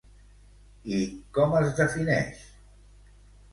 [0.95, 1.01] I
[1.37, 2.43] com es defineix?